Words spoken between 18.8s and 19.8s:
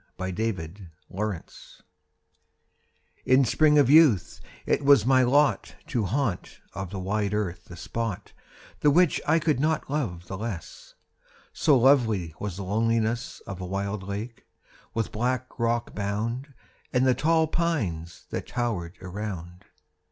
around.